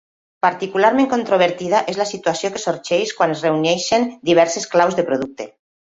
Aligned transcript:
Particularment 0.43 1.09
controvertida 1.11 1.83
és 1.93 1.99
la 2.01 2.07
situació 2.13 2.51
que 2.55 2.61
sorgeix 2.63 3.15
quan 3.19 3.35
es 3.35 3.47
reuneixen 3.49 4.09
diverses 4.31 4.71
claus 4.73 4.99
de 5.03 5.07
producte. 5.13 5.49